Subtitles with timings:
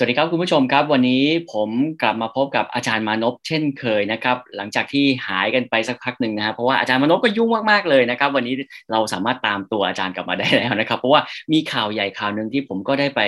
[0.00, 1.70] สวัสดีครับคุณผู้ชมครับ วันนี้ผม
[2.02, 8.54] กลับมาพบกับอาจารย์มานพเช่นเคยนะครับ หลังจากที่หายกันไปสักพักหนึ่งนะครับเพราะว่าอาจารย์มานพก็ยุ่งมากๆเลยนะครับ วันนี้
[8.92, 11.20] เราสามารถตามตัวอาจารย์กลับมาได้แล้วนะครับ เพราะว่า
[11.52, 13.20] มีข่าวใหญ่ข่าวหนึ่งที่ผมก็ได้ไป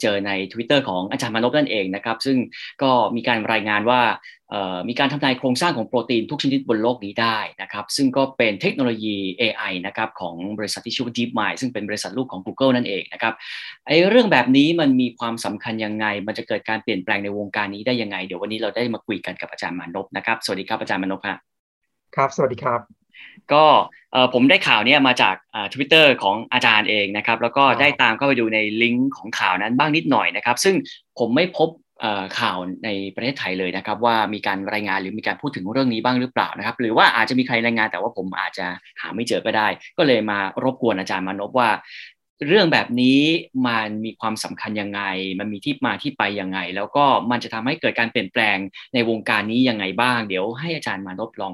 [0.00, 2.38] เจอใน Twitter ของอาจารย์มานพนั่นเองนะครับ ซึ่ง
[2.82, 4.00] ก็มีการรายงานว่า
[4.88, 13.34] มีการทำลายโครงสร้างของโปรตีนทุกชนิดบนโลกนี้ได้นะครับ ซึ่งก็เป็นเทคโนโลยี AI นะครับของบริษัทที่ชื่อว่า DeepMind ซึ่งเป็นบริษัทลูกของ Google นั่นเองนะครับ
[13.86, 21.38] ไอ้เรื่องแบบนี้มันมีความสำคัญยังไง มันจะเกิดการเปลี่ยนแปลงในวงการนี้ได้ยังไง เดี๋ยววันนี้เราได้มาคุยกันกับอาจารย์มานพนะครับสวัสดีครับอาจารย์มานพครับ
[22.16, 22.80] ครับ สวัสดีครับ
[23.52, 23.64] ก็
[24.34, 25.34] ผมได้ข่าวนี้มาจาก
[25.72, 30.74] ทวิตเตอร์ของอาจารย์เองนะครับ แล้วก็ได้ตามเข้าไปดูในลิงก์ของข่าวนั้นบ้างนิดหน่อยนะครับ ซึ่ง
[31.18, 31.68] ผมไม่พบ
[32.38, 38.66] ข่าวในประเทศไทยเลยนะครับ ว่ามีการรายงานหรือมีการพูดถึงเรื่องนี้บ้างหรือเปล่านะครับ หรือว่าอาจจะมีใครรายงานแต่ว่าผมอาจจะ
[39.00, 41.70] หาไม่เจอก็ได้ ก็เลยมารบกวนอาจารย์มานพว่า
[42.46, 43.20] เรื่องแบบนี้
[43.66, 45.02] มันมีความสำคัญยังไง
[45.40, 48.56] มันมีที่มาที่ไปยังไง แล้วก็มันจะทำให้เกิดการเปลี่ยนแปลง
[48.94, 51.52] ในวงการนี้ยังไงบ้าง เดี๋ยวให้อาจารย์มานพลอง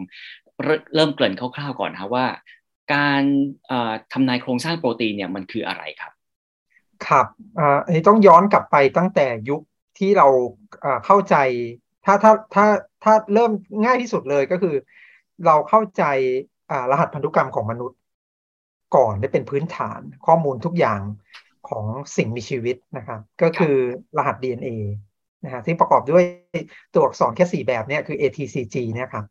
[0.95, 2.27] เริ่มเกริ่นคร่าวๆก่อนนะว่า
[2.95, 3.23] การ
[4.13, 6.13] ทำนายโครงสร้างโปรตีนเนี่ยมันคืออะไรครับ
[7.07, 7.27] ครับ
[7.85, 9.61] อันนี้ต้องย้อนกลับไปตั้งแต่ยุค
[10.03, 10.29] ที่เรา
[11.07, 11.37] เข้าใจ
[12.05, 12.67] ถ้าถ้าถ้า
[13.05, 13.53] ถ้าเริ่ม
[13.85, 14.75] ง่ายที่สุดเลยก็คือ
[15.47, 16.03] เราเข้าใจ
[16.91, 17.99] รหัสพันธุกรรมของมนุษย์
[18.97, 21.01] ก่อนได้เป็นพื้นฐานข้อมูลทุกอย่าง
[21.69, 21.85] ของ
[22.17, 23.75] สิ่งมีชีวิตนะครับ ก็คือ
[24.17, 24.79] รหัส DNA
[25.45, 26.25] นะฮะที่ประกอบด้วย
[26.93, 29.25] ตัวอักษรแค่ 4 แบบเนี้คือ ATCG เนี่ยครับ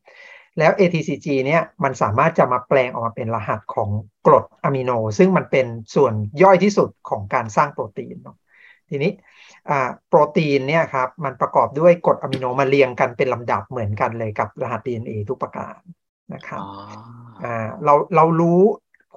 [0.59, 3.89] แล้ว ATCG เนี่ยมันสามารถจะมาแปลงออกมาเป็นรหัสของ
[4.25, 8.15] กรดอะมิโน ซึ่งมันเป็นส่วนย่อยที่สุดของการสร้างโปรตีน
[8.89, 9.11] ทีนี้
[10.07, 15.77] โปรตีนเนี่ยครับมันประกอบด้วยกรดอะมิโนมาเรียงกันเป็นลำดับเหมือนกันเลยกับรหัส DNA ทุกประการ
[16.33, 16.61] นะครับ
[17.85, 18.61] เราเรารู้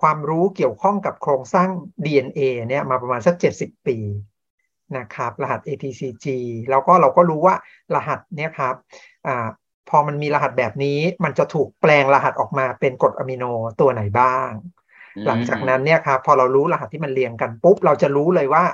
[0.00, 1.68] ความรู้เกี่ยวข้องกับโครงสร้าง
[2.04, 3.98] DNA เนี่ยมาประมาณสัก 70 ปี
[4.98, 6.26] นะครับรหัส ATCG
[6.70, 7.54] แล้วก็เราก็รู้ว่า
[7.94, 8.74] รหัสเนี่ยครับ
[9.26, 9.28] อ
[9.90, 13.44] พอมันมีรหัสแบบนี้มันจะถูกแปลงรหัสออกมาเป็นกรดอะมิโน
[13.80, 14.50] ตัวไหนบ้าง
[15.26, 18.64] หลังจากนั้นเนี่ยครับพอเรารู้รหัสที่มันเรียงกันปุ๊บ เราจะรู้เลยว่า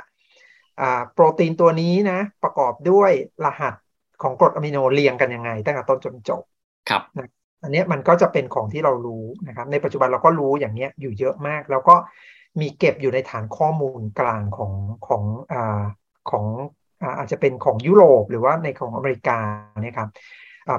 [1.12, 3.10] โปรตีนตัวนี้นะ ประกอบด้วย
[3.44, 3.74] รหัส
[4.22, 6.42] ของกรดอะมิโนเรียงกันยังไง ตั้งแต่ต้นจนจบ
[6.88, 7.28] ครับนะ
[7.62, 11.94] อันนี้มันก็จะเป็นของที่เรารู้นะครับ ในปัจจุบันเราก็รู้อย่างเนี้ยอยู่เยอะมาก แล้วก็
[12.60, 14.72] มีเก็บอยู่ในฐานข้อมูลกลางของ
[15.06, 15.22] ของ
[15.52, 15.82] อ่า
[16.30, 16.44] ของ
[17.18, 19.38] อาจจะเป็นของยุโรปหรือว่าในของอเมริกา
[19.82, 20.08] เนี่ยครับ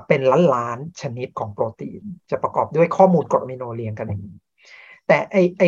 [0.07, 4.37] เป็นล้านล้านชนิดของโปรตีน จะประกอบด้วยข้อมูลกรดอะมิโนเรียงกันอย่างนี้
[5.07, 5.61] แต่ไอไอ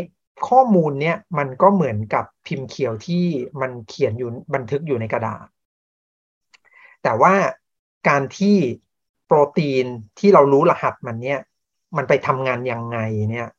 [0.47, 3.25] ข้อมูลเนี่ยมันก็เหมือนกับพิมพ์เขียวที่
[3.61, 5.47] มันเขียนอยู่บันทึกอยู่ในกระดาษ
[7.03, 7.33] แต่ว่า
[8.09, 8.57] การที่
[9.25, 9.85] โปรตีน
[10.19, 11.39] ที่เรารู้รหัสมันเนี่ย
[11.97, 12.97] มันไปทำงานยังไง
[13.31, 13.49] เนี่ย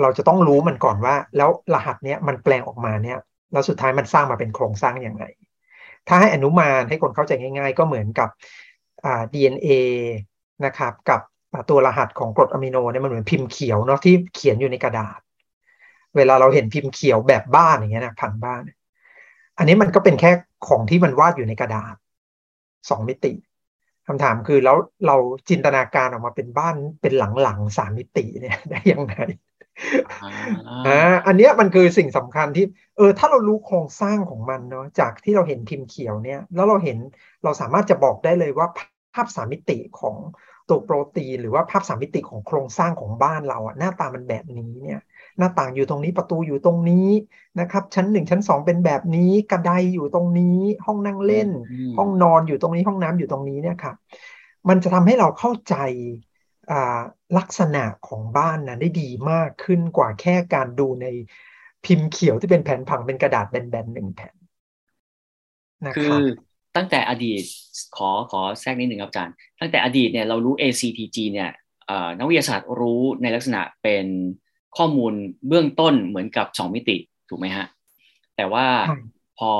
[0.00, 3.18] เราจะต้องรู้มันก่อนว่า แล้วรหัสเนี่ยมันแปลงออกมาเนี่ย
[3.52, 5.24] แล้วสุดท้ายมันสร้างมาเป็นโครงสร้างยังไง
[6.08, 8.28] ถ้าให้อนุมานให้คนเข้าใจง่าย ๆ ก็เหมือนกับ
[9.34, 9.68] DNA
[10.64, 11.20] นะครับ กับ
[11.70, 15.20] ตัวรหัสของกรดอะมิโนเนี่ยมันเหมือนพิมพ์เขียวเนาะที่เขียนอยู่ในกระดาษ
[16.16, 18.60] เวลาเราเห็นพิมพ์เขียวแบบบ้านอย่างเงี้ยนะผังบ้าน
[19.58, 20.30] อันนี้มันก็เป็นแค่
[20.66, 21.96] ของที่มันวาดอยู่ในกระดาษ
[22.90, 23.32] สองมิติ
[24.06, 24.76] คำถามคือแล้ว
[25.06, 25.16] เรา
[25.48, 27.12] จินตนาการออกมาเป็นบ้านเป็น
[27.42, 29.16] หลังๆสามมิติเนี่ยได้ยังไง
[30.86, 32.66] อ่าอันนี้มันคือสิ่งสำคัญที่
[32.96, 36.98] เออถ้าเรารู้โครงสร้างของมันเนาะจากที่เราเห็นพิมพ์เขียวเนี่ย แล้วเราเห็น
[37.44, 38.66] เราสามารถจะบอกได้เลยว่า
[39.14, 40.16] ภาพสามมิติของ
[40.68, 45.00] ตัวโปรตีนหรือว่าภาพสามมิติของโครงสร้างของบ้านเราอะหน้าตามันแบบนี้เนี่ย
[45.38, 47.08] หน้าต่างอยู่ตรงนี้ประตูอยู่ตรงนี้
[47.60, 51.48] นะครับ ชั้นหนึ่งชั้นสองเป็นแบบนี้กระไดอยู่ตรงนี้ ห้องนั่งเล่น
[51.98, 53.96] ห้องนอนอยู่ตรงนี้ห้องน้ำอยู่ตรงนี้เนี่ยครับ
[54.68, 55.76] มันจะทำให้เราเข้าใจ
[57.38, 61.06] ลักษณะของบ้านนะได้ดีมากขึ้นกว่าแค่การดูใน
[61.84, 64.34] พิมพ์เขียวที่เป็นแผ่นผังเป็นกระดาษแบนๆหนึ่งแผ่น
[65.96, 66.14] คือ
[66.76, 67.42] ตั้งแต่อดีต
[67.96, 71.50] ขอขอแทรกนิดหนึ่งครับอาจารย์ ตั้งแต่อดีตเนี่ยเรารู้ ACTG เนี่ย
[72.18, 74.06] นักวิทยาศาสตร์รู้ในลักษณะเป็น
[74.76, 75.12] ข้อมูล
[75.48, 76.96] เบื้องต้นเหมือนกับสองมิติ
[77.28, 77.66] ถูกไหมฮะ
[78.36, 78.66] แต่ว่า
[79.38, 79.52] พอ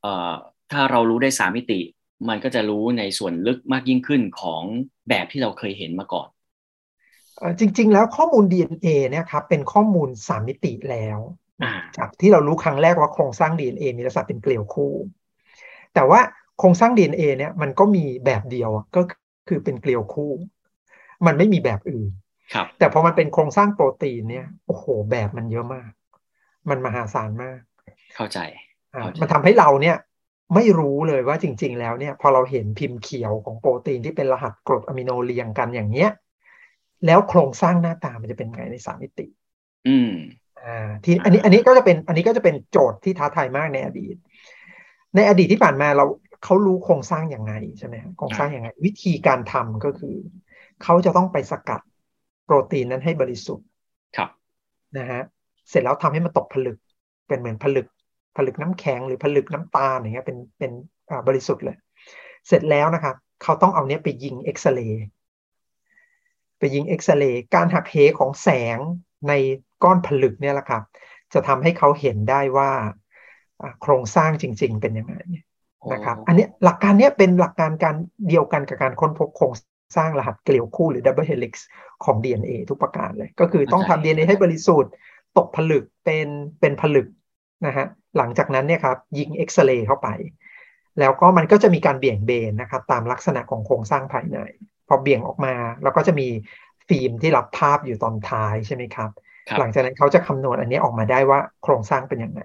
[0.00, 0.32] เอ่อ
[0.72, 1.80] ถ้าเรารู้ได้สามมิติ
[2.28, 4.62] มันก็จะรู้ในส่วนลึกมากยิ่งขึ้นของ
[5.08, 6.28] แบบที่เราเคยเห็นมาก่อน
[7.58, 11.18] จริง ๆ แล้วข้อมูล DNA เนี่ยครับเป็นข้อมูลสามมิติแล้ว
[11.96, 14.92] จากที่เรารู้ครั้งแรกว่าโครงสร้าง DNA มีลักษณะเป็นเกลียวคู่
[15.94, 16.20] แต่ว่า
[16.58, 19.02] โครงสร้าง DNA เนี่ยมันก็มีแบบเดียวก็
[19.48, 20.30] คือเป็นเกลียวคู่
[21.26, 22.10] มันไม่มีแบบอื่น
[22.54, 25.90] ครับแต่พอมันเป็นโครงสร้างโปรตีนเนี่ยโอ้โหแบบมันเยอะมาก
[26.70, 27.60] มันมหาศาลมาก
[28.16, 28.38] เข้าใจ
[29.20, 29.96] มันทำให้เราเนี่ย
[30.54, 36.10] ไม่รู้เลยว่าจริง ๆ แล้วเนี่ย พอเราเห็นพิมพ์เขียวของโปรตีนที่เป็นรหัสกรดอะมิโนเรียงกันอย่างเนี้ย
[37.06, 39.26] แล้วโครงสร้างหน้าตามันจะเป็นไงในสามมิติ
[39.88, 40.12] อืม
[40.64, 44.16] อ่าที่อันนี้อันนี้ก็จะเป็นอันนี้ก็จะเป็นโจทย์ที่ท้าทายมากในอดีต
[45.14, 46.04] ในอดีตที่ผ่านมาเรา
[46.44, 50.16] เขารู้โครงสร้างอย่างไงใช่ไหมโครงสร้างอย่างไง วิธีการทำก็คือ
[50.82, 51.80] เขาจะต้องไปสกัด
[52.46, 53.66] โปรตีนนั้นให้บริสุทธิ์
[54.16, 54.30] ครับ
[54.98, 55.22] นะฮะ
[55.68, 56.78] เสร็จแล้วทำให้มันตกผลึก
[57.28, 57.86] เป็นเหมือนผลึก
[58.36, 60.72] ผลึกน้ำแข็งหรือผลึกน้ำตาลอย่างเงี้ยเป็นเป็น
[61.28, 61.76] บริสุทธิ์เลย
[62.48, 65.04] เสร็จแล้วนะครับเขาต้องเอาเนี้ยไปยิงเอ็กซเรย์
[66.58, 68.78] ไปยิงเอ็กซเรย์การหักเหของแสง
[69.28, 69.32] ใน
[69.82, 70.82] ก้อนผลึกเนี่ยแหละครับ
[71.32, 72.70] จะทำให้เขาเห็นได้ว่า
[73.82, 75.14] โครงสร้างจริง ๆ เป็นยังไง
[75.92, 77.96] นะครับ อันนี้หลักการนี้เป็นหลักการการ
[78.28, 79.52] เดียวกันกับการค้นพบโครง
[79.96, 81.66] สร้างรหัสเกลียวคู่หรือ double helix
[82.04, 84.92] ของ DNA ทุกประการเลย ก็คือต้องทำ DNA ให้บริสุทธิ์
[85.38, 86.28] ตกผลึกเป็น
[86.60, 87.06] เป็นผลึก
[87.66, 87.86] นะฮะ
[88.16, 90.08] หลังจากนั้นเนี่ยครับยิงเอ็กซเรย์เข้าไป
[91.00, 94.38] แล้วก็มันก็จะมีการเบี่ยงเบนนะครับตามลักษณะของโครงสร้างภายใน
[94.88, 96.28] พอเบี่ยงออกมาแล้วก็จะมี
[96.88, 99.10] ฟิล์มที่รับภาพอยู่ตอนท้ายใช่ไหมครับ
[99.58, 102.40] หลังจากนั้นเขาจะคำนวณอันนี้ออกมาได้ว่าโครงสร้างเป็นยังไง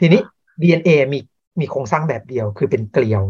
[0.00, 0.20] ทีนี้
[0.62, 1.18] DNA มี
[1.60, 3.22] มีโครงสร้างแบบเดียวคือเป็นเกลียว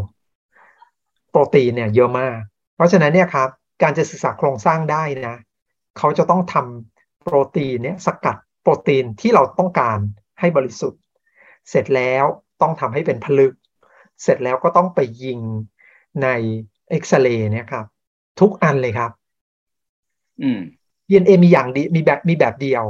[1.30, 2.38] โปรตีนเนี่ยเยอะมาก
[2.78, 3.48] เพราะฉะนั้นเนี่ยครับ
[3.82, 5.36] การจะศึกษาโครงสร้างได้นะ
[5.98, 9.98] เขาจะต้องทำโปรตีนเนี่ยสกัดโปรตีนที่เราต้องการ
[10.40, 11.00] ให้บริสุทธิ์
[11.70, 12.24] เสร็จแล้ว
[12.62, 13.52] ต้องทำให้เป็นผลึก
[14.22, 15.38] เสร็จแล้วก็ต้องไปยิง
[16.22, 16.28] ใน
[16.90, 17.86] เอ็กซเรย์เนี่ยครับ
[18.40, 19.10] ทุกอันเลยครับ
[20.42, 20.60] อืม
[21.08, 22.84] DNA มีอย่างดีมีแบบมีแบบเดียว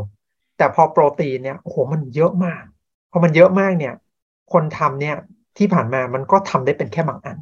[0.57, 2.65] แต่พอโปรตีนเนี่ยโอ้โหมันเยอะมาก
[3.11, 3.95] พอมันเยอะมากเนี่ย
[4.53, 5.17] คนทำเนี่ย
[5.59, 7.37] ที่ผ่านมามันก็ทำได้เป็นแค่บางอัน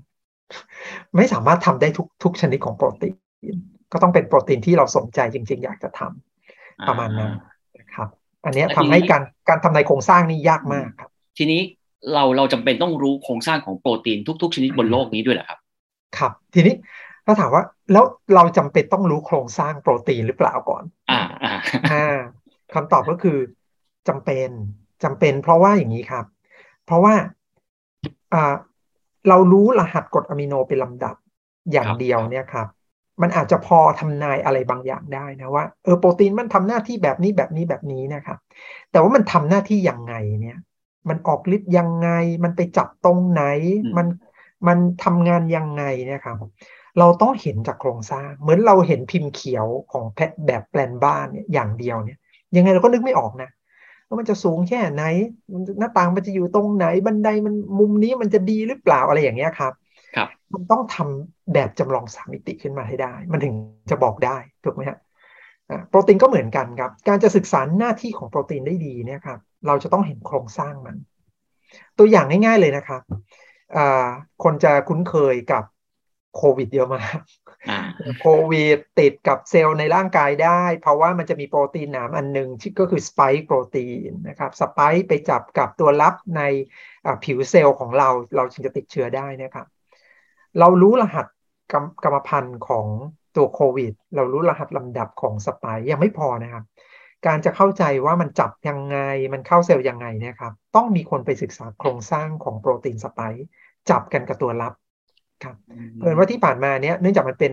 [1.17, 3.09] ไม่สามารถทำได้ทุกทุกชนิดของโปรตี
[3.55, 3.57] น
[3.93, 7.33] ก็ต้องเป็นโปรตีนที่เราสนใจจริง ๆ อยากจะทำประมาณนั้น
[7.79, 8.09] นะครับ
[8.45, 11.61] อันนี้ทำให้การการทำในโครงสร้างนี่ยากมากครับ ทีนี้
[12.13, 15.59] เราเราจำเป็นต้องรู้โครงสร้างของโปรตีนทุก ๆ ชนิดบนโลกนี้ด้วยเหรอครับ
[16.19, 16.75] ครับ ทีนี้
[17.27, 17.63] ถ้าถามว่า
[17.93, 18.05] แล้ว
[18.35, 21.55] เราจำเป็นต้องรู้โครงสร้างโปรตีนหรือเปล่าก่อน อ่าอ่า
[21.93, 22.17] อ่า
[22.75, 23.39] คำตอบก็คือ
[24.09, 24.49] จำเป็น
[25.05, 26.25] จำเป็นเพราะว่าอย่างนี้ครับ
[26.85, 27.15] เพราะว่า
[28.35, 28.55] อ่า
[29.29, 31.17] เรารู้รหัสกรดอะมิโนเป็นลำดับ
[31.73, 32.67] อย่างเดียวเนี่ยครับ
[33.23, 38.39] มันอาจจะพอทำนายอะไรบางอย่างได้นะว่าเออโปรตีนมันทำหน้าที่แบบนี้แบบนี้แบบนี้นะครับ
[38.91, 40.59] แต่ว่ามันทำหน้าที่ยังไงเนี่ย
[41.09, 42.09] มันออกฤทธิ์ยังไง
[42.45, 43.43] มันไปจับตรงไหน
[43.97, 44.07] มัน
[44.69, 46.37] มันทำงานยังไงเนี่ยครับ
[46.99, 52.19] เราต้องเห็นจากโครงสร้าง เหมือนเราเห็นพิมพ์เขียวของแพทแบบแปลนบ้านเนี่ยอย่างเดียวเนี่ย
[52.57, 53.49] ยังไงเราก็นึกไม่ออกนะ
[54.07, 55.03] ว่ามันจะสูงแค่ไหน
[55.79, 59.73] หน้าต่างมันจะอยู่ตรงไหนบันไดมันมุมนี้มันจะดีหรือเปล่าอะไรอย่างเงี้ยครับ
[60.17, 63.55] ครับมันต้องทำแบบจำลองสามมิติขึ้นมาให้ได้ มันถึง
[63.91, 64.99] จะบอกได้ถูกไหมฮะ
[65.89, 70.97] โปรตีนก็เหมือนกันครับ การจะศึกษาหน้าที่ของโปรตีนได้ดีเนี่ยครับ เราจะต้องเห็นโครงสร้างมัน
[71.99, 73.03] ตัวอย่างง่าย ๆเลยนะครับ
[74.45, 75.65] คนจะคุ้นเคยกับ
[76.37, 77.19] โควิดเยอะมาก
[78.21, 82.49] โควิดติดกับเซลล์ในร่างกายได้ เพราะว่ามันจะมีโปรตีนหนามอันหนึ่ง
[82.79, 86.43] ก็คือสไปค์โปรตีนนะครับสไปค์ไปจับกับตัวรับใน
[87.25, 89.67] ผิวเซลล์ของเรา เราจึงจะติดเชื้อได้นะครับ
[90.59, 91.27] เรารู้รหัส
[91.73, 92.87] กรรกรรมพันธุ์ของ
[93.37, 96.65] ตัวโควิด เรารู้รหัสลำดับของสไปค์ยังไม่พอนะครับ
[97.27, 98.99] การจะเข้าใจว่ามันจับยังไง
[99.33, 103.47] มันเข้าเซลล์ยังไงนะครับ ต้องมีคนไปศึกษาโครงสร้างของโปรตีนสไปค์
[103.91, 104.73] จับกันกับตัวรับ
[105.45, 105.57] ครับ
[105.99, 107.53] เพื่อนว่าที่ผ่านมาเนี้ยเนื่องจากมันเป็น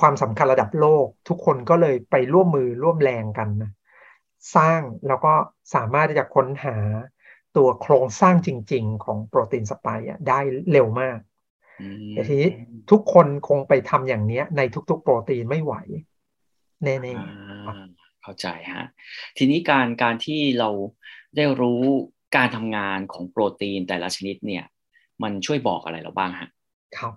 [0.00, 3.70] ความสำคัญระดับโลก ทุกคนก็เลยไปร่วมมือร่วมแรงกันนะ
[4.56, 5.32] สร้างแล้วก็
[5.74, 6.76] สามารถที่จะค้นหา
[7.56, 10.40] ตัวโครงสร้างจริง ๆ ของโปรตีนสไปร์ได้
[10.72, 11.18] เร็วมาก
[12.10, 12.50] แต่ทีนี้
[12.90, 15.74] ทุกคนคงไปทำอย่างนี้ในทุก ๆ โปรตีนไม่ไหว
[16.84, 18.86] แน่ๆเข้าใจฮะ
[19.36, 20.70] ทีนี้การการที่เรา
[21.36, 21.82] ได้รู้
[22.36, 24.64] การทำงานของโปรตีนแต่ละชนิดเนี่ย
[25.22, 26.48] มันช่วยบอกอะไรเราบ้างฮะ
[26.98, 27.14] ครับ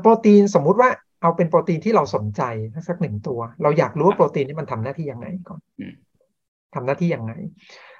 [0.00, 0.90] โปรตีนสมมุติว่า
[1.22, 2.42] เอาเป็นโปรตีนที่เราสนใจ
[2.88, 5.60] สักหนึ่งตัว เราอยากรู้ว่าโปรตีนนี้มันทำหน้าที่ยังไงก่อน
[6.74, 7.32] ทำหน้าที่ยังไง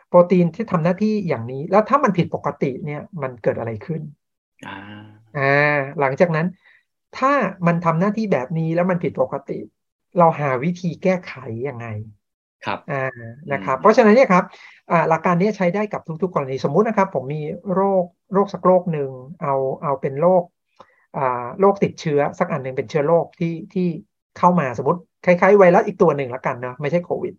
[0.09, 4.01] โปรตีนที่ทำหน้าที่อย่างนี้ แล้วถ้ามันผิดปกติเนี่ยมันเกิดอะไรขึ้น
[5.39, 6.47] อ่าหลังจากนั้น
[7.19, 7.33] ถ้า
[7.67, 9.59] มันทำหน้าที่แบบนี้แล้วมันผิดปกติ
[10.19, 11.35] เราหาวิธีแก้ไข
[11.69, 11.87] ยังไง
[12.65, 13.05] ครับอ่า
[13.53, 14.45] นะครับ เพราะฉะนั้นเนี่ยครับ
[15.09, 17.43] หลักการนี้ใช้ได้กับทุกๆกรณีสมมุตินะครับ ผมมี
[17.75, 19.11] โรคโรคสักโรคหนึ่ง
[19.43, 20.43] เอาเอาเป็นโรค
[21.59, 23.83] โรคติดเชื้อสักอันหนึ่งเป็นเชื้อโรคที่ที่
[24.35, 27.35] เข้ามาสมมติคล้ายๆไวรัสอีกตัวหนึ่งละกันนะไม่ใช่โควิด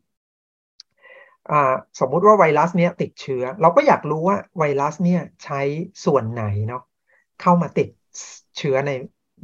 [1.99, 5.55] สมมุติว่าไวรัสเนี้ยติดเชื้อ เราก็อยากรู้ว่าไวรัสเนี่ยใช้
[6.05, 6.81] ส่วนไหนเนาะ
[7.37, 7.89] เข้ามาติด
[8.57, 8.91] เชื้อใน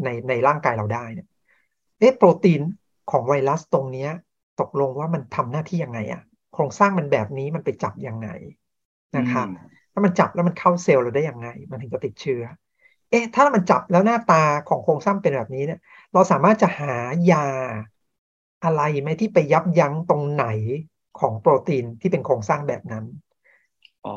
[0.04, 1.28] ในในร่างกายเราได้เนี่ย
[2.00, 2.62] เอ๊ะโปรตีน
[3.08, 4.10] ของไวรัสตรงเนี้ย
[4.60, 6.22] ตกลงว่ามันทำหน้าที่ยังไงอะ
[6.52, 8.28] โครงสร้างมันแบบนี้มันไปจับยังไง
[9.18, 9.48] นะครับ
[9.94, 12.42] ถ้ามันจับแล้วมันเข้าเซลล์เราได้ยังไง มันถึงจะติดเชื้อ
[13.12, 15.80] เอ๊ะถ้ามันจับแล้วหน้าตาของโครงสร้างเป็นแบบนี้เนี่ย
[16.14, 16.94] เราสามารถจะหา
[17.32, 17.38] ยา
[18.64, 20.46] อะไรไหมที่ไปยับยั้งตรงไหน
[21.20, 23.06] ของโปรตีนที่เป็นโครงสร้างแบบนั้น
[24.06, 24.14] อ๋อ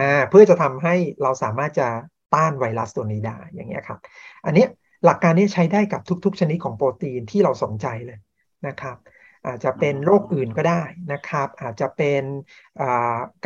[0.00, 1.88] อ่าเพื่อจะทำให้เราสามารถจะ
[2.34, 3.98] ต้านไวรัสตัวนี้ได้อย่างเงี้ยครับ
[4.44, 4.64] อันนี้
[5.04, 8.18] หลักการนี้ใช้ได้กับทุก ๆ ชนิดของโปรตีนที่เราสนใจเลย
[8.66, 8.96] นะครับ
[9.46, 10.82] อาจจะเป็นโรคอื่นก็ได้
[11.12, 12.22] นะครับ อาจจะเป็น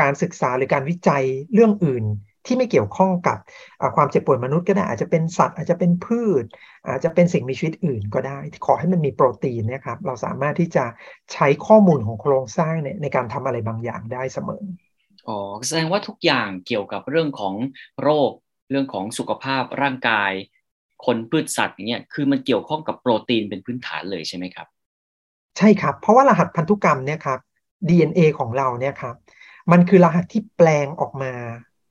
[0.00, 2.04] การศึกษาหรือการวิจัยเรื่องอื่น
[2.46, 3.38] ที่ไม่เกี่ยวข้องกับ
[3.96, 6.44] ความเจ็บป่วยมนุษย์ก็ได้อาจจะเป็นสัตว์อาจจะเป็นพืช
[6.86, 10.84] อาจจะเป็นสิ่งมีชีวิตอื่นก็ได้ ขอให้มันมีโปรตีนนะครับ เราสามารถที่จะ
[11.32, 14.62] ใช้ข้อมูลของโครงสร้างเนี่ยในการทำอะไรบางอย่างได้เสมอ
[15.28, 17.54] อ๋อแสดงว่าทุกอย่างเกี่ยวกับเรื่องของ
[18.02, 18.30] โรค
[18.70, 20.32] เรื่องของสุขภาพร่างกาย
[21.06, 24.66] คนพืชสัตว์อย่างเงี้ยคือมันเกี่ยวข้องกับโปรตีนเป็นพื้นฐานเลยใช่ไหมครับ
[25.58, 27.38] ใช่ครับ เพราะว่ารหัสพันธุกรรมเนี่ยครับ
[27.88, 29.14] DNA ของเราเนี่ยครับ
[29.72, 31.32] มันคือรหัสที่แปลงออกมา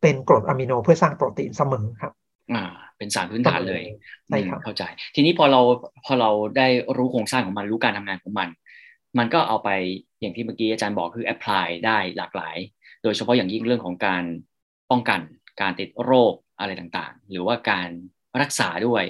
[0.04, 2.14] เป็นกรดอะมิโนเพื่อสร้างโปรตีนเสมอครับ
[2.54, 2.64] อ่า
[2.98, 3.84] เป็นสารพื้นฐานเลย
[4.28, 4.84] ใช่ครับเข้าใจ
[5.16, 5.62] ทีนี้พอเรา
[6.06, 6.68] พอเราได้
[6.98, 8.50] รู้โครงสร้างของมันรู้การทำงานของมัน
[9.18, 9.70] มันก็เอาไป
[10.22, 12.58] อย่างที่เมื่อกี้อาจารย์บอกคือแอพพลายได้หลากหลาย
[13.04, 14.24] โดยเฉพาะอย่างยิ่งเรื่องของการ
[14.92, 15.20] ป้องกัน
[15.62, 17.90] การติดโรคอะไรต่างๆ หรือว่าการ
[18.42, 19.04] รักษาด้วย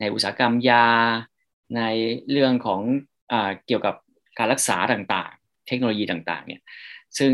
[0.00, 0.86] ในอุตสาหกรรมยา
[1.76, 1.82] ใน
[2.30, 2.80] เรื่องของ
[3.32, 3.34] อ
[3.66, 3.94] เกี่ยวกับ
[4.38, 6.60] การรักษาต่างๆ เทคโนโลยีต่างๆเนี่ย
[7.18, 7.32] ซึ่ง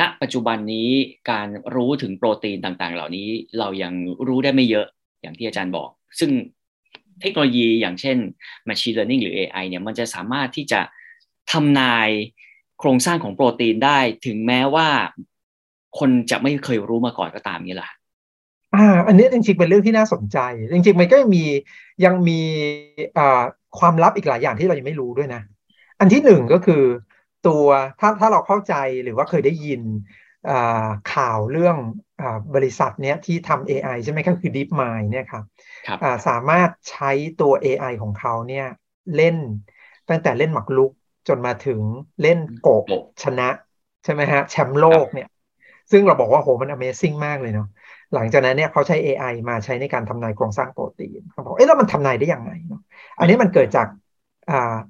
[0.00, 0.90] ณปัจจุบันนี้
[1.30, 3.92] การรู้ถึงโปรตีนต่างๆ เหล่านี้เรายัง
[4.26, 4.86] รู้ได้ไม่เยอะ
[5.22, 6.30] อย่างที่อาจารย์บอก ซึ่ง
[7.20, 8.16] เทคโนโลยีอย่างเช่น
[8.68, 10.80] Machine Learning หรือ AI เนี่ยมันจะสามารถที่จะ
[11.52, 12.08] ทำนาย
[12.80, 14.88] โครงสร้างของโปรตีนได้ ถึงแม้ว่า
[15.98, 17.90] คนจะไม่เคยรู้มาก่อนก็ตามนี่แหละ
[18.74, 20.38] อ่าอันนี้จริงๆเป็นเรื่องที่น่าสนใจ
[20.72, 21.44] จริงๆมันก็ยังมี
[22.04, 22.40] ยังมี
[23.18, 23.42] อ่า
[23.78, 25.42] ความลับอีกหลายอย่างที่เรายังไม่รู้ด้วยนะ
[26.00, 26.82] อันที่หนึ่งก็คือ
[27.48, 27.66] ตัว
[28.00, 28.74] ถ้าถ้าเราเข้าใจ
[29.04, 29.82] หรือว่าเคยได้ยิน
[31.14, 31.76] ข่าวเรื่อง
[32.20, 32.22] อ
[32.54, 35.44] บริษัทเนี้ยที่ทำ AI ใช่ไหมก็คือ DeepMind เนี่ยครับ
[35.88, 35.98] รบ
[36.28, 37.10] สามารถใช้
[37.40, 38.66] ตัว AI ของเขาเนี่ย
[39.16, 39.36] เล่น
[40.10, 40.92] ตั้งแต่เล่นหมากรุก
[41.28, 41.80] จนมาถึง
[42.22, 42.84] เล่นโกบ
[43.22, 43.48] ชนะ
[44.04, 45.28] ใช่ไหมฮะแชมป์โลกเนี่ย
[45.90, 47.68] ซึ่งเราบอกว่าโหมัน Amazing มากเลยเนาะ
[48.14, 52.80] หลังจากนั้นเนี่ยเขาใช้ AI มาใช้ในการทำนายโครงสร้างโปรตีนเขาบอกเอ๊ะแล้วมันทำนายได้ยังไงเนาะ
[53.18, 53.86] อันนี้มันเกิดจาก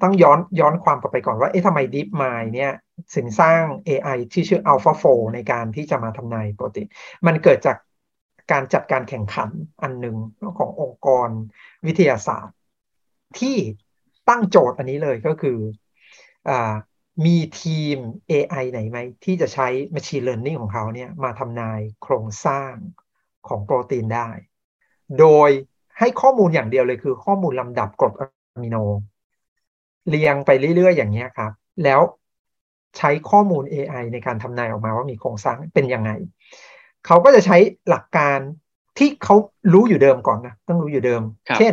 [0.03, 2.73] ต้องย้อนย้อนความกลับไปก่อนว่า เอ๊ะทำไม DeepMind เนี่ย
[3.15, 6.87] สินสร้าง AI ที่ชื่อ AlphaFold ในการที่จะมาทำนายโปรตีน
[7.27, 7.77] มันเกิดจาก
[8.53, 9.51] การจัดการแข่งขัน
[9.83, 10.17] อันหนึ่ง
[10.59, 11.29] ขององค์กร
[11.87, 12.57] วิทยาศาสตร์
[13.41, 13.57] ที่
[14.29, 15.59] ตั้งโจทย์อันนี้เลยก็คือ
[16.49, 16.51] อ
[17.25, 17.97] มีทีม
[18.31, 22.73] AI ไหนไหม ที่จะใช้ Machine Learning ของเขาเนี่ยมาทำนายโครงสร้าง
[23.49, 24.29] ของโปรตีนได้
[25.19, 25.51] โดย
[25.99, 28.29] ให้ข้อมูลอย่างเดียวเลยคือข้อมูลลำดับกรดอะ
[28.65, 28.77] มิโน
[30.09, 31.53] เรียงไปเรื่อยๆ อย่างนี้ครับ
[31.85, 32.01] แล้ว
[32.99, 36.11] ใช้ข้อมูล AI ในการทำนายออกมาว่ามีโครงสร้างเป็นยังไง
[37.07, 37.57] เขาก็จะใช้
[37.89, 38.39] หลักการ
[38.99, 39.37] ที่เขา
[39.73, 41.23] รู้อยู่เดิมก่อนนะต้องรู้อยู่เดิม
[41.59, 41.73] เช่น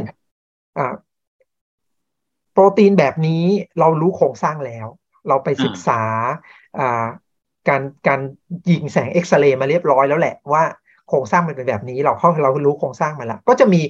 [2.53, 3.43] โปรตีนแบบนี้
[3.79, 4.87] เรารู้โครงสร้างแล้ว
[5.27, 6.01] เราไปศึกษา
[7.69, 8.19] การการ
[8.69, 10.63] ยิงแสงเอ็กซเรย์มาเรียบร้อยแล้วแหละว่า
[11.09, 13.81] โครงสร้างมันเป็นแบบนี้ เราเข้าเรารู้โครงสร้างมาแล้วก็จะมี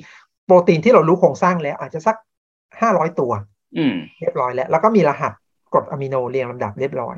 [0.45, 2.15] โปรตีนที่เรารู้โครงสร้างแล้ว อาจจะสัก
[2.81, 3.31] ห้าร้อยตัว
[4.19, 5.33] เรียบร้อยแล้ว แล้วก็มีรหัส
[5.73, 7.17] กรดอะมิโนเรียงลำดับเรียบร้อย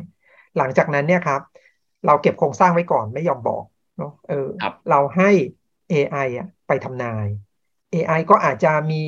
[0.57, 1.41] หลังจากนั้นเนี่ยครับ
[2.05, 3.63] เราเก็บโครงสร้างไว้ก่อนไม่ยอมบอก
[3.97, 4.47] เนาะเออ
[4.89, 5.29] เราให้
[5.91, 7.27] AI อะไปทำนาย
[7.93, 9.03] AI ก็อาจจะมี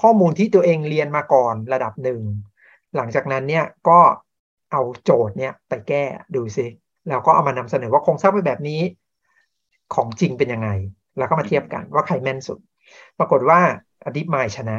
[0.00, 2.20] ข้อมูลที่ตัวเองเรียนมาก่อนระดับหนึ่ง
[2.96, 4.00] หลังจากนั้นเนี่ยก็
[4.72, 6.04] เอาโจทย์เนี่ยไปแก้
[6.34, 6.66] ดูซิ
[7.08, 8.80] แล้วก็เอามานำเสนอว่าโครงสร้างเป็นแบบนี้
[9.94, 10.68] ของจริงเป็นยังไง
[11.18, 12.58] แล้วก็มาเทียบกันว่าใครแม่นสุด
[13.18, 13.60] ปรากฏว่า
[14.04, 14.76] อดิมายชนะ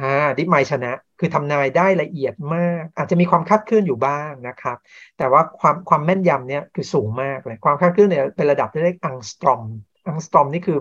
[0.00, 0.04] อ่า
[0.38, 4.76] ดิฟไมชนะ คือทำนายได้ละเอียดมาก อาจจะมีความคาดเคลื่อนอยู่บ้างนะครับ
[5.18, 9.62] แต่ว่าความความแม่นยำเนี่ยคือสูงมากเลย ความคาดเคลื่อนเนี่ยเป็นระดับที่เรียกอังสตรอม
[10.06, 10.78] อังสตรอมนี่คือ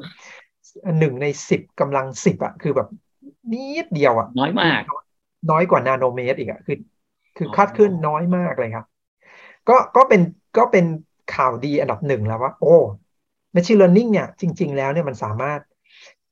[0.99, 2.87] หนึ่งในสิบกำลังสิบอะคือแบบ
[3.51, 4.81] นิดเดียวอะน้อยมาก
[5.51, 6.77] น้อยกว่านาโนเมตรอีกอะคือ
[7.37, 8.85] คือคาดเคลื่อนน้อยมากเลยครับ
[9.69, 10.21] ก็ก็เป็น
[10.57, 10.85] ก็เป็น
[11.35, 12.75] ข่าวดีอันดับหนึ่งแล้วว่า โอ้
[13.55, 15.61] machine learning เนี่ยจริง ๆ แล้วเนี่ยมันสามารถ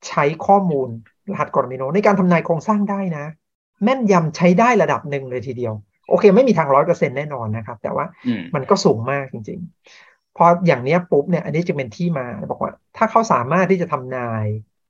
[0.08, 0.88] ใช้ข้อมูล
[1.30, 3.24] รหัสกรดอะมิโนในการทำนายโครงสร้างได้นะ
[3.82, 5.74] แม่นยำใช้ได้ระดับหนึ่งเลยทีเดียว
[6.08, 8.06] โอเค ไม่มีทางร้อยเปอร์เซ็นแน่นอนนะครับ แต่ว่า
[8.54, 9.60] มันก็สูงมากจริง
[9.98, 14.44] ๆ พออย่างนี้ปุ๊บเนี่ยอันนี้จะเป็นที่มาบอกว่า ถ้าเขาสามารถที่จะทำนาย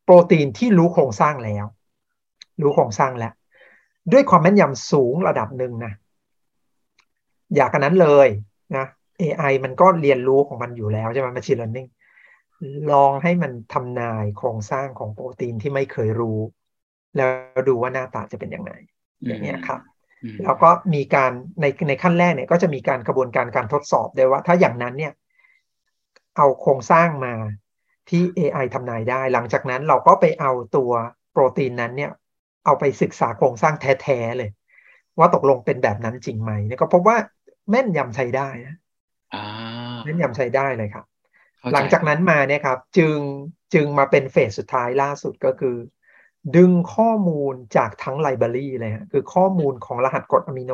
[0.05, 1.65] โปรตีนที่รู้โครงสร้างแล้ว
[2.63, 3.33] รู้โครงสร้างแล้ว
[4.13, 5.93] ด้วยความแม่นยำสูงระดับหนึ่งนะ
[7.57, 8.29] อยากกันนั้นเลย
[8.77, 8.87] นะ
[9.21, 11.89] AI มันก็เรียนรู้ของมันอยู่แล้วใช่ไหม machine learning
[12.93, 16.39] ลองให้มันทำนายโครงสร้างของโปรตีนที่ไม่เคยรู้
[17.17, 17.25] แล้
[17.57, 18.73] วดูว่าหน้าตาจะเป็นยังไง
[19.27, 19.81] อย่างนี้ครับ
[20.43, 25.13] แล้วก็มีการในในขั้นแรกเนี่ยก็จะมีการกระบวนการการทดสอบด้วยว่า ถ้าอย่างนั้นเนี่ย
[26.37, 27.35] เอาโครงสร้างมา
[28.09, 30.93] ที่ AI ทำนายได้ หลังจากนั้นเราก็ไปเอาตัว
[31.33, 32.11] โปรตีนนั้นเนี่ย
[32.65, 34.51] เอาไปศึกษาโครงสร้างแท้ๆเลย
[35.19, 37.17] ว่าตกลงเป็นแบบนั้นจริงไหมเนี่ยก็พบว่า
[37.71, 38.75] แม่นยำใช้ได้นะ
[40.03, 41.05] แม่นยำใช้ได้เลยครับ
[41.73, 43.19] หลังจากนั้นมาเนี่ยครับ จึง
[43.75, 45.77] จึงมาเป็นเฟสสุดท้ายล่าสุดก็คือ
[46.57, 50.73] ดึงข้อมูลจากทั้งไลบรารีเลยฮะคือข้อมูลของรหัสกรดอะมิโน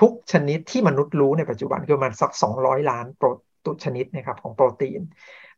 [0.00, 3.28] ทุกชนิดที่มนุษย์รู้ในปัจจุบันคือมันสัก 200 ล้านโปร
[3.64, 5.00] ตุชนิดนะครับของโปรตีน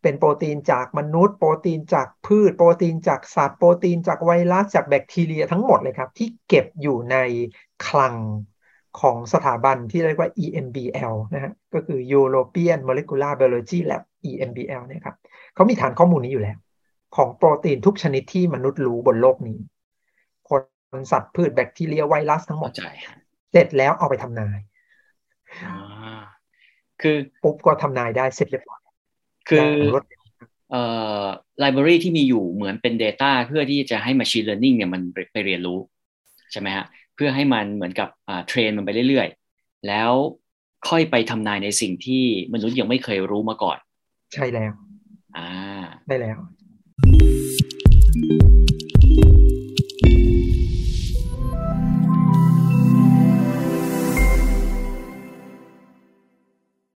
[0.02, 7.16] เป็นโปรตีนจากมนุษย์ โปรตีนจากพืช โปรตีนจากสัตว์ โปรตีนจากไวรัสจากแบคทีเรียทั้งหมดเลยครับ ที่เก็บอยู่ใน
[7.86, 8.14] คลัง
[9.00, 15.16] ของสถาบันที่เรียกว่า EMBL นะฮะก็คือ European Molecular Biology Lab EMBL เนี่ยครับ
[15.54, 16.58] เขามีฐานข้อมูลนี้อยู่แล้ว
[17.16, 19.58] ของโปรตีนทุกชนิดที่มนุษย์รู้บนโลกนี้
[20.48, 20.50] ค
[20.98, 22.70] นสัตว์พืชแบคทีเรียไวรัสทั้งหมด
[23.52, 24.58] เสร็จแล้วเอาไปทำนาย
[27.02, 28.80] คือปุ๊บก็ทำนายได้เสร็จเรียบร้อย
[29.48, 29.60] คือ
[30.70, 30.82] เอ่
[31.22, 31.24] อ
[31.58, 35.02] ไลบรารีที่มีอยู่เหมือนเป็น Data เพื่อที่จะให้ Machine Learning เนี่ยมัน
[35.32, 35.78] ไปเรียนรู้
[36.52, 38.08] ใช่ไหมฮะ เพื่อให้มันเหมือนกับ
[38.48, 40.12] เทรนมันไปเรื่อยๆ แล้ว
[40.88, 43.78] ค่อยไปทำนายในสิ่งที่มนุษย์ยังไม่เคยรู้มาก่อน
[44.34, 44.72] ใช่แล้ว
[45.36, 45.46] อ่า
[46.08, 46.38] ได้แล้ว